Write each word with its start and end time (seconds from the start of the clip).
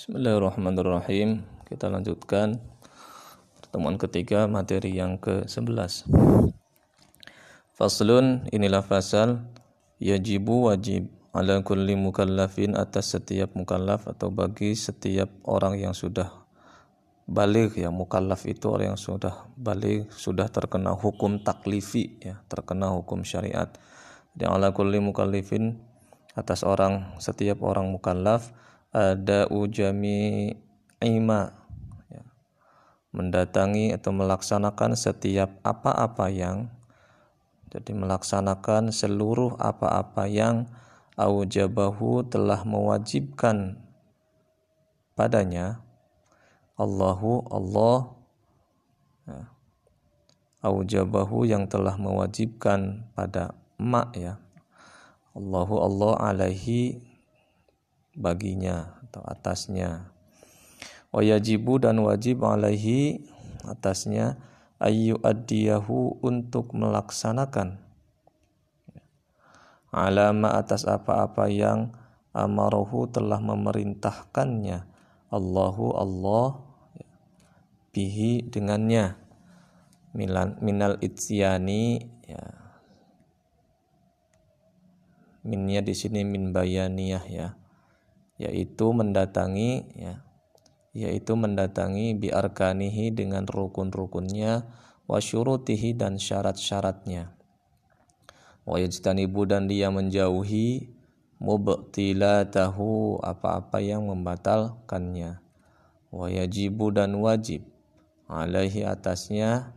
Bismillahirrahmanirrahim. 0.00 1.44
Kita 1.68 1.92
lanjutkan 1.92 2.56
pertemuan 3.60 4.00
ketiga 4.00 4.48
materi 4.48 4.96
yang 4.96 5.20
ke-11. 5.20 6.08
Faslun 7.76 8.48
inilah 8.48 8.80
fasal 8.80 9.44
yajibu 10.00 10.72
wajib 10.72 11.12
ala 11.36 11.60
kulli 11.60 12.00
mukallafin 12.00 12.80
atas 12.80 13.12
setiap 13.12 13.52
mukallaf 13.52 14.08
atau 14.08 14.32
bagi 14.32 14.72
setiap 14.72 15.28
orang 15.44 15.76
yang 15.76 15.92
sudah 15.92 16.32
balik 17.28 17.76
ya 17.76 17.92
mukallaf 17.92 18.48
itu 18.48 18.72
orang 18.72 18.96
yang 18.96 19.00
sudah 19.04 19.52
balik 19.60 20.08
sudah 20.16 20.48
terkena 20.48 20.96
hukum 20.96 21.44
taklifi 21.44 22.16
ya 22.24 22.40
terkena 22.48 22.88
hukum 22.88 23.20
syariat. 23.20 23.68
Jadi 24.32 24.48
ala 24.48 24.72
kulli 24.72 24.96
mukallifin 24.96 25.76
atas 26.32 26.64
orang 26.64 27.20
setiap 27.20 27.60
orang 27.60 27.92
mukallaf 27.92 28.48
ada 28.90 29.46
ujami 29.46 30.50
ima 30.98 31.54
ya. 32.10 32.26
mendatangi 33.14 33.94
atau 33.94 34.10
melaksanakan 34.10 34.98
setiap 34.98 35.62
apa-apa 35.62 36.26
yang 36.30 36.66
jadi 37.70 37.94
melaksanakan 37.94 38.90
seluruh 38.90 39.54
apa-apa 39.62 40.26
yang 40.26 40.66
aujabahu 41.14 42.26
telah 42.26 42.66
mewajibkan 42.66 43.78
padanya 45.14 45.78
Allahu 46.74 47.46
Allah 47.46 47.98
ya. 49.30 49.42
aujabahu 50.66 51.46
yang 51.46 51.70
telah 51.70 51.94
mewajibkan 51.94 53.06
pada 53.14 53.54
mak 53.78 54.18
ya 54.18 54.42
Allahu 55.30 55.78
Allah 55.78 56.12
alaihi 56.34 57.09
baginya 58.14 58.98
atau 59.06 59.22
atasnya. 59.26 60.10
Wa 61.10 61.22
yajibu 61.26 61.82
dan 61.82 61.98
wajib 62.02 62.46
alaihi 62.46 63.26
atasnya 63.66 64.38
ayu 64.78 65.18
adiyahu 65.20 66.22
untuk 66.22 66.70
melaksanakan. 66.72 67.82
Alama 69.90 70.54
atas 70.54 70.86
apa-apa 70.86 71.50
yang 71.50 71.90
amarohu 72.30 73.10
telah 73.10 73.42
memerintahkannya. 73.42 74.86
Allahu 75.34 75.98
Allah 75.98 76.62
bihi 77.90 78.46
dengannya. 78.46 79.18
Minal, 80.10 80.58
minal 80.62 80.98
itsyani 81.02 82.06
ya. 82.26 82.42
Minnya 85.42 85.82
di 85.82 85.94
sini 85.94 86.22
min 86.22 86.54
bayaniyah 86.54 87.24
ya 87.26 87.48
yaitu 88.40 88.96
mendatangi 88.96 89.84
ya 89.92 90.24
yaitu 90.90 91.38
mendatangi 91.38 92.18
biarkanihi 92.18 93.14
dengan 93.14 93.46
rukun-rukunnya 93.46 94.66
wa 95.06 95.18
syurutihi 95.22 95.94
dan 95.94 96.18
syarat-syaratnya. 96.18 97.34
Wa 98.66 98.78
dan 99.46 99.64
dia 99.70 99.88
menjauhi 99.90 100.90
mubtilatahu 101.38 103.22
apa-apa 103.22 103.78
yang 103.82 104.10
membatalkannya. 104.10 105.38
Wa 106.10 106.26
dan 106.90 107.10
wajib 107.22 107.62
alaihi 108.26 108.82
atasnya 108.86 109.74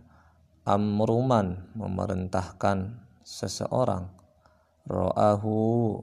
amruman 0.66 1.70
memerintahkan 1.78 3.02
seseorang. 3.22 4.10
Ro'ahu 4.84 6.02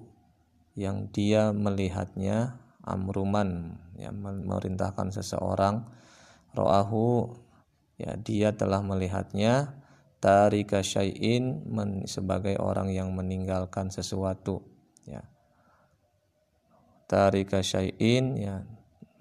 yang 0.79 1.11
dia 1.11 1.51
melihatnya 1.51 2.59
amruman 2.85 3.79
ya 3.99 4.11
memerintahkan 4.11 5.13
seseorang. 5.15 5.87
Ro'ahu 6.57 7.37
ya 8.01 8.17
dia 8.19 8.55
telah 8.55 8.81
melihatnya. 8.83 9.77
Tarika 10.21 10.85
syai'in 10.85 11.65
sebagai 12.05 12.61
orang 12.61 12.93
yang 12.93 13.17
meninggalkan 13.17 13.89
sesuatu 13.89 14.61
ya. 15.09 15.25
Tarika 17.09 17.65
syai'in 17.65 18.37
ya 18.37 18.61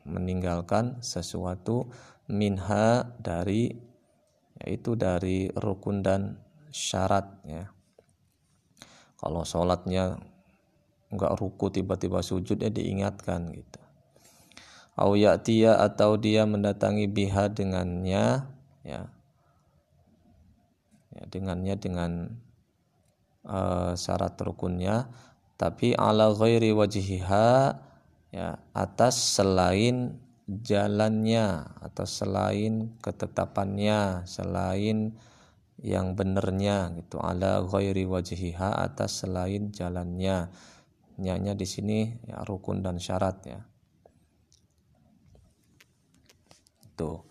meninggalkan 0.04 1.00
sesuatu 1.00 1.88
minha 2.28 3.16
dari 3.16 3.72
yaitu 4.60 5.00
dari 5.00 5.48
rukun 5.56 6.04
dan 6.04 6.44
syarat 6.68 7.32
ya. 7.48 7.72
Kalau 9.16 9.48
sholatnya 9.48 10.20
nggak 11.10 11.42
ruku 11.42 11.74
tiba-tiba 11.74 12.22
sujud 12.22 12.58
ya 12.62 12.70
diingatkan 12.70 13.50
gitu. 13.54 13.82
Au 15.00 15.16
ya'tiya 15.16 15.80
atau 15.80 16.20
dia 16.20 16.44
mendatangi 16.44 17.08
biha 17.08 17.48
dengannya 17.50 18.46
ya. 18.84 19.08
Ya 21.16 21.24
dengannya 21.32 21.76
dengan 21.80 22.12
uh, 23.48 23.96
syarat 23.96 24.36
rukunnya. 24.44 25.08
Tapi 25.56 25.96
ala 25.96 26.32
ghairi 26.36 26.76
wajhiha 26.76 27.80
ya 28.30 28.50
atas 28.76 29.40
selain 29.40 30.20
jalannya 30.48 31.78
atau 31.84 32.06
selain 32.08 32.96
ketetapannya 33.04 34.24
selain 34.28 35.16
yang 35.80 36.16
benernya 36.16 36.92
gitu. 37.00 37.24
Ala 37.24 37.64
ghairi 37.64 38.04
wajhiha 38.04 38.84
atas 38.84 39.24
selain 39.24 39.72
jalannya 39.72 40.52
nyanya 41.20 41.54
di 41.54 41.68
sini 41.68 42.16
ya 42.24 42.42
rukun 42.48 42.80
dan 42.80 42.98
syarat 42.98 43.38
ya. 43.44 43.60
Itu. 46.88 47.28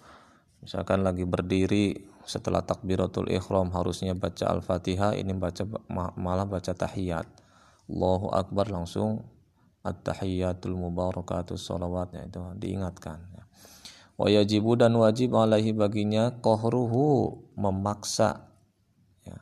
Misalkan 0.60 1.00
lagi 1.00 1.25
berdiri 1.25 1.97
setelah 2.28 2.60
takbiratul 2.60 3.32
ihram 3.32 3.72
harusnya 3.72 4.12
baca 4.12 4.53
Al-Fatihah, 4.53 5.16
ini 5.16 5.32
baca 5.32 5.65
malah 6.21 6.44
baca 6.44 6.76
tahiyat. 6.76 7.25
Allahu 7.88 8.28
Akbar 8.37 8.69
langsung 8.69 9.25
at-tahiyatul 9.81 10.76
mubarakatus 10.76 11.65
salawatnya 11.65 12.28
itu 12.28 12.37
diingatkan 12.60 13.25
ya. 13.32 13.44
Wa 14.20 14.28
yajibu 14.28 14.76
dan 14.76 14.93
wajib 15.00 15.32
alaihi 15.32 15.72
baginya 15.72 16.37
kohruhu 16.44 17.41
memaksa 17.56 18.53
ya. 19.25 19.41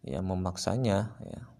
Ya 0.00 0.24
memaksanya 0.24 1.12
ya 1.20 1.53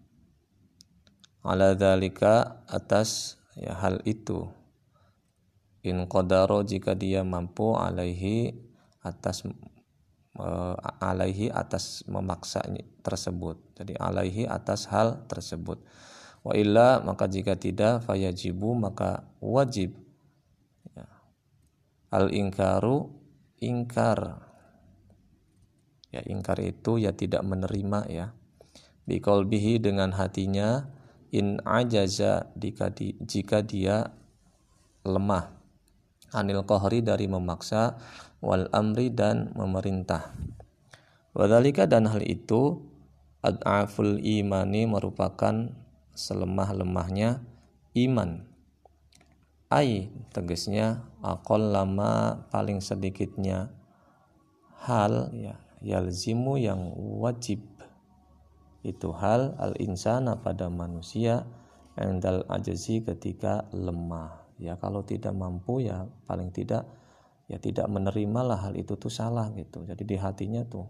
ala 1.45 1.77
dzalika 1.77 2.65
atas 2.65 3.37
ya 3.53 3.77
hal 3.77 4.01
itu. 4.03 4.49
In 5.85 6.09
qadaro 6.09 6.65
jika 6.65 6.97
dia 6.97 7.21
mampu 7.21 7.77
alaihi 7.77 8.57
atas 9.05 9.45
uh, 10.41 10.75
alaihi 10.97 11.53
atas 11.53 12.01
memaksa 12.09 12.65
tersebut. 13.05 13.61
Jadi 13.77 13.93
alaihi 13.93 14.49
atas 14.49 14.89
hal 14.89 15.29
tersebut. 15.29 15.77
Wa 16.41 16.57
illa 16.57 17.05
maka 17.05 17.29
jika 17.29 17.53
tidak 17.53 18.01
fayajibu 18.09 18.73
maka 18.73 19.29
wajib. 19.37 19.93
Ya. 20.97 21.05
al 22.09 22.33
ingkaru 22.33 23.13
ingkar. 23.61 24.41
Ya 26.09 26.25
ingkar 26.25 26.57
itu 26.65 26.97
ya 26.97 27.13
tidak 27.13 27.45
menerima 27.45 28.09
ya. 28.09 28.33
Biqalbihi 29.05 29.85
dengan 29.85 30.17
hatinya 30.17 30.94
in 31.35 31.59
ajaza 31.67 32.47
jika, 32.55 32.87
di, 32.95 33.19
jika 33.19 33.59
dia 33.59 34.07
lemah. 35.03 35.51
Anil 36.31 36.63
kohri 36.63 37.03
dari 37.03 37.27
memaksa 37.27 37.99
wal 38.39 38.71
amri 38.71 39.11
dan 39.11 39.51
memerintah. 39.51 40.31
Wadalika 41.35 41.83
dan 41.83 42.07
hal 42.07 42.23
itu 42.23 42.79
ad'aful 43.43 44.23
imani 44.23 44.87
merupakan 44.87 45.71
selemah-lemahnya 46.15 47.43
iman. 47.99 48.47
Ai 49.67 50.07
tegasnya 50.31 51.03
akol 51.19 51.75
lama 51.75 52.47
paling 52.47 52.79
sedikitnya. 52.79 53.75
Hal 54.87 55.35
ya 55.35 55.59
yalzimu 55.83 56.55
yang 56.55 56.95
wajib 57.19 57.61
itu 58.85 59.09
hal 59.17 59.57
al 59.57 59.73
insana 59.81 60.37
pada 60.37 60.69
manusia 60.69 61.49
endal 61.97 62.45
ajazi 62.45 63.01
ketika 63.01 63.65
lemah. 63.73 64.45
Ya 64.61 64.77
kalau 64.77 65.01
tidak 65.03 65.33
mampu 65.33 65.83
ya 65.83 66.05
paling 66.29 66.53
tidak 66.53 66.85
ya 67.49 67.57
tidak 67.57 67.89
menerima 67.89 68.39
lah 68.45 68.69
hal 68.69 68.77
itu 68.77 68.93
tuh 68.95 69.09
salah 69.09 69.49
gitu. 69.57 69.83
Jadi 69.83 70.05
di 70.05 70.15
hatinya 70.15 70.61
tuh 70.63 70.85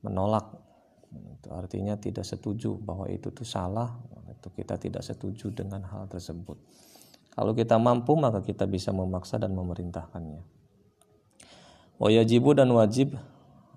menolak. 0.00 0.48
Itu 1.12 1.52
artinya 1.54 1.94
tidak 2.00 2.24
setuju 2.24 2.74
bahwa 2.80 3.06
itu 3.12 3.28
tuh 3.30 3.46
salah. 3.46 3.94
Itu 4.32 4.48
kita 4.56 4.80
tidak 4.80 5.04
setuju 5.04 5.52
dengan 5.52 5.84
hal 5.86 6.08
tersebut. 6.08 6.56
Kalau 7.36 7.52
kita 7.52 7.76
mampu 7.76 8.16
maka 8.16 8.40
kita 8.40 8.64
bisa 8.64 8.96
memaksa 8.96 9.36
dan 9.36 9.52
memerintahkannya. 9.52 10.40
Wajibu 12.00 12.52
dan 12.56 12.68
wajib 12.72 13.16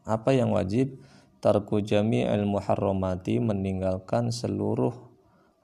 apa 0.03 0.31
yang 0.35 0.51
wajib 0.51 0.99
tarku 1.39 1.79
jami'il 1.79 2.43
muharramati 2.43 3.39
meninggalkan 3.39 4.31
seluruh 4.31 4.91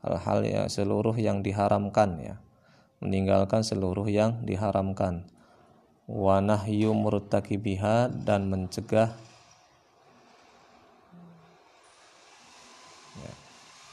hal-hal 0.05 0.39
ya 0.45 0.63
seluruh 0.69 1.17
yang 1.17 1.41
diharamkan 1.41 2.21
ya. 2.21 2.35
Meninggalkan 3.03 3.65
seluruh 3.65 4.07
yang 4.07 4.45
diharamkan. 4.47 5.27
Wa 6.05 6.39
nahyu 6.39 6.93
murtakibiha 6.93 8.13
dan 8.23 8.45
mencegah 8.45 9.17
ya. 13.17 13.33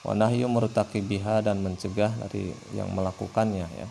wa 0.04 0.12
nahyu 0.12 0.46
murtakibiha 0.46 1.40
dan 1.40 1.64
mencegah 1.64 2.12
dari 2.20 2.52
yang 2.76 2.92
melakukannya 2.92 3.64
ya. 3.64 3.88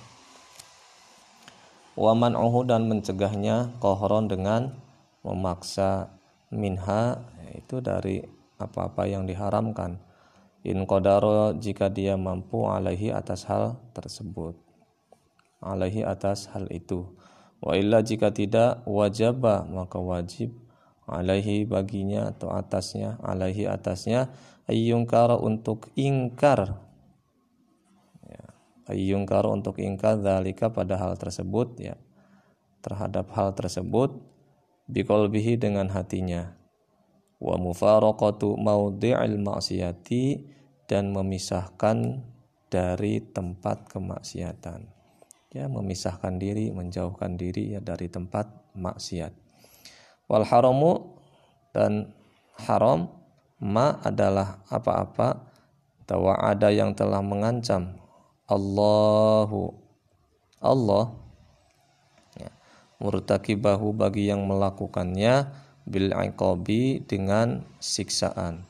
Wa 1.97 2.13
man'uhu 2.15 2.63
dan 2.63 2.87
mencegahnya 2.87 3.73
kohron 3.81 4.29
dengan 4.29 4.77
memaksa 5.25 6.13
minha 6.53 7.19
itu 7.55 7.83
dari 7.83 8.21
apa-apa 8.61 9.09
yang 9.09 9.25
diharamkan. 9.25 9.97
In 10.61 10.85
qadaro 10.85 11.57
jika 11.57 11.89
dia 11.89 12.13
mampu 12.21 12.69
alaihi 12.69 13.09
atas 13.09 13.49
hal 13.49 13.81
tersebut. 13.97 14.53
Alaihi 15.57 16.05
atas 16.05 16.53
hal 16.53 16.69
itu. 16.69 17.09
Wa 17.61 17.73
illa 17.77 18.05
jika 18.05 18.29
tidak 18.29 18.85
wajaba 18.85 19.65
maka 19.65 19.97
wajib 19.97 20.53
alaihi 21.09 21.65
baginya 21.65 22.29
atau 22.33 22.53
atasnya 22.53 23.17
alaihi 23.21 23.65
atasnya 23.65 24.29
ayyungkara 24.69 25.37
untuk 25.37 25.89
ingkar. 25.97 26.77
Ya, 28.25 28.45
untuk 29.49 29.81
ingkar 29.81 30.21
dalika 30.21 30.69
pada 30.69 30.97
hal 30.97 31.17
tersebut 31.17 31.77
ya 31.81 31.97
terhadap 32.81 33.29
hal 33.33 33.53
tersebut 33.53 34.17
biqalbihi 34.89 35.57
dengan 35.57 35.89
hatinya 35.93 36.60
wa 37.41 37.57
mufaraqatu 37.57 38.55
maudhi'il 38.61 39.41
ma'siyati 39.41 40.45
dan 40.85 41.09
memisahkan 41.09 42.21
dari 42.69 43.19
tempat 43.19 43.89
kemaksiatan 43.89 45.01
ya 45.51 45.67
memisahkan 45.67 46.39
diri, 46.39 46.71
menjauhkan 46.71 47.35
diri 47.35 47.75
ya 47.75 47.83
dari 47.83 48.07
tempat 48.07 48.47
maksiat. 48.71 49.35
Wal 50.31 50.47
haramu 50.47 51.19
dan 51.75 52.15
haram 52.55 53.11
ma 53.59 53.99
adalah 53.99 54.63
apa-apa 54.71 55.43
tawa 56.07 56.39
ada 56.39 56.71
yang 56.71 56.95
telah 56.95 57.19
mengancam 57.19 57.99
Allahu 58.47 59.75
Allah 60.63 61.11
ya, 62.39 62.51
murtakibahu 63.03 63.91
bagi 63.91 64.31
yang 64.31 64.47
melakukannya 64.47 65.51
bil 65.87 66.13
iqabi 66.13 67.01
dengan 67.05 67.65
siksaan 67.81 68.63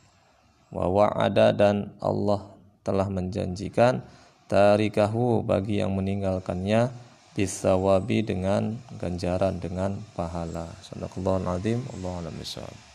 wa 0.72 0.88
wa'ada 0.88 1.52
dan 1.52 1.92
Allah 2.00 2.48
telah 2.82 3.08
menjanjikan 3.12 4.02
tarikahu 4.48 5.44
bagi 5.44 5.84
yang 5.84 5.94
meninggalkannya 5.96 6.92
bisawabi 7.32 8.28
dengan 8.28 8.76
ganjaran 9.00 9.60
dengan 9.64 9.96
pahala. 10.16 10.68
Sadaqallahul 10.84 11.48
azim. 11.48 11.80
Allahu 11.96 12.91